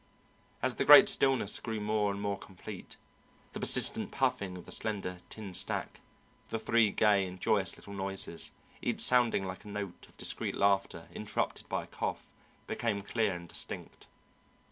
[0.63, 2.97] As the great stillness grew more and more complete,
[3.51, 6.01] the persistent puffing of the slender tin stack,
[6.49, 8.49] the three gay and joyous little noises,
[8.81, 12.33] each sounding like a note of discreet laughter interrupted by a cough,
[12.65, 14.07] became clear and distinct.